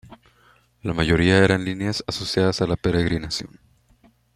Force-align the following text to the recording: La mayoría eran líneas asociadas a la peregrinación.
La 0.81 0.95
mayoría 0.95 1.37
eran 1.37 1.63
líneas 1.63 2.03
asociadas 2.07 2.59
a 2.63 2.65
la 2.65 2.75
peregrinación. 2.75 3.59